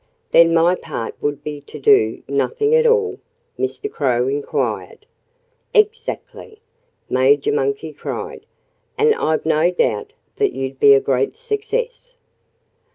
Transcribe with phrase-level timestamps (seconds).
[0.31, 3.19] "Then my part would be to do nothing at all?"
[3.59, 3.87] Mr.
[3.87, 5.05] Crow inquired.
[5.75, 6.59] "Exactly!"
[7.07, 8.47] Major Monkey cried.
[8.97, 12.15] "And I've no doubt that you'd be a great success."